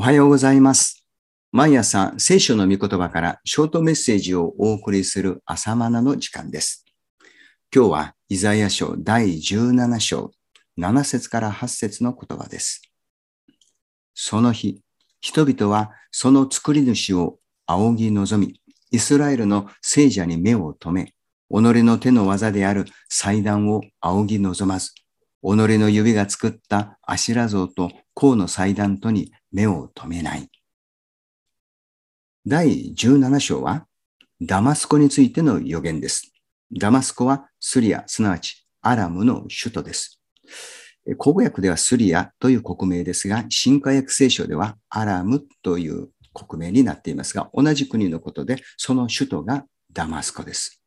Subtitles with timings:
[0.00, 1.04] おはようございます。
[1.52, 6.86] 毎朝聖書の御言葉からショートメッセージをお送りする朝マナの時間です。
[7.70, 10.30] 今日はイザヤ書第17章
[10.78, 12.80] 7節から8節の言葉です。
[14.14, 14.80] その日、
[15.20, 18.58] 人々はその作り主を仰ぎ望み、
[18.90, 21.12] イスラエルの聖者に目を留め、己
[21.82, 24.98] の手の技である祭壇を仰ぎ望まず、己
[25.42, 30.48] の指が作ったアシラ像と甲の祭壇とに目を留めない。
[32.46, 33.86] 第17章は
[34.40, 36.32] ダマスコについての予言です。
[36.72, 40.20] ダマスコはスリア、すなわちアラムの首都です。
[41.18, 50.82] 口語訳ではスリアという国名ですが、新化訳聖書ではアラムという国名になっていますが、同じ国のことで、その首都がダマスコです。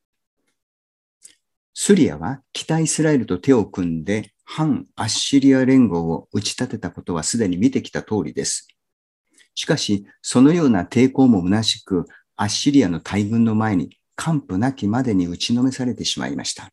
[1.74, 8.68] スリアは北イスラエルと手を組んで反アッシリア連合を打ち立てたことはすでに見てきた通りです。
[9.56, 16.72] しかし、そのような抵抗も虚しく、アッシリアの大軍の前に完膚なきまでに打ちのめされてしまいました。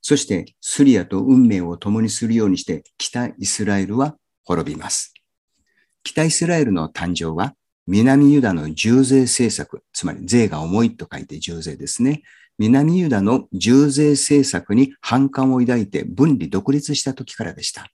[0.00, 5.12] そして、スリアと運命を共にするようにして、北イスラエルは滅びます。
[6.02, 7.54] 北イスラエルの誕生は、
[7.86, 12.22] 南ユダの重税政策、つまり税が重いと書いて重税ですね。
[12.58, 17.88] 南ユダの重税政策に反感を抱いて分離独立した時からでした。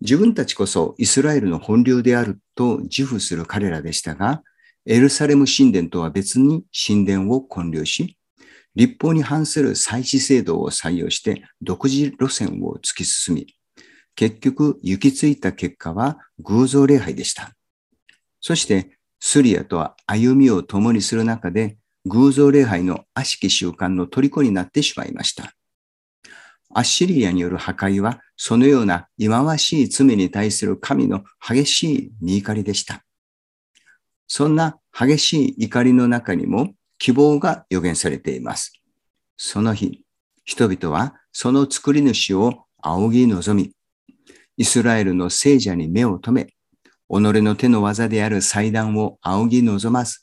[0.00, 4.42] 自分たちこそイスラエルの本流であると自負する彼らでしたが、
[4.84, 8.16] エルサレム神殿とは別に神殿を建立し、
[8.76, 13.46] 立法に反する祭祀制度を採用して独自路線を突き進み、
[14.14, 17.52] 結局行き着いた結果は偶像礼拝でした。
[18.40, 21.78] そしてスリアとは歩みを共にする中で
[22.08, 25.52] 偶像礼拝の悪しき習慣の虜になってしまいました。
[26.72, 33.04] アッシリアによる破壊は、そのような忌まわしい罪に対する神の激しい見怒りでした。
[34.28, 38.72] そんな激しい怒りの中にも希望が予言されています。
[39.36, 40.04] その日、
[40.44, 43.72] 人々はその作り主を仰ぎ望み、
[44.56, 46.50] イスラエルの聖者に目を留め、
[47.08, 50.20] 己の手の技である祭壇を仰ぎ望まず、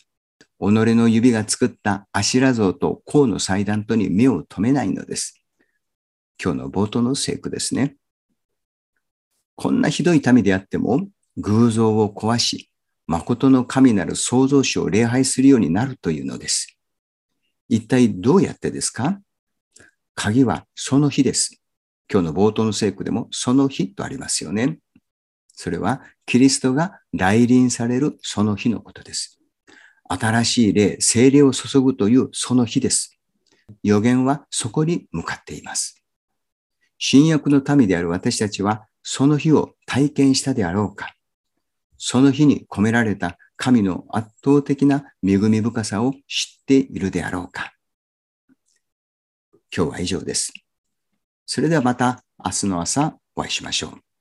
[0.71, 5.43] 己の指が作ったアシラ像と甲の祭壇とに目を留めないのです。
[6.41, 7.97] 今日の冒頭の聖句ですね。
[9.55, 11.07] こんなひどい民であっても、
[11.37, 12.69] 偶像を壊し、
[13.07, 16.77] 誠の神なる創造主を礼拝するようになるというのです。
[17.67, 19.19] 一体どうやってですか？
[20.15, 21.61] 鍵はその日です。
[22.09, 24.79] 今日の冒頭の聖句でもその日とありますよね。
[25.53, 29.39] それはキリストが来臨されるその日のことです。
[30.19, 33.19] 新しい霊、精霊を注ぐというその日です。
[33.83, 36.03] 予言はそこに向かっています。
[36.97, 41.13] 新約の民である私たちはその日を体験したであろうか
[41.97, 47.73] その日に込められた神の圧倒的な恵み深さを知っているであろうか
[49.75, 50.53] 今日は以上です。
[51.45, 54.12] それではまた明日の朝お会いしましょう。